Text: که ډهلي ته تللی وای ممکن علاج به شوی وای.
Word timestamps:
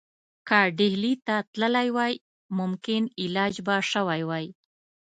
که 0.47 0.59
ډهلي 0.77 1.13
ته 1.25 1.35
تللی 1.53 1.89
وای 1.95 2.13
ممکن 2.59 3.01
علاج 3.23 3.53
به 3.65 3.75
شوی 3.91 4.21
وای. 4.29 4.45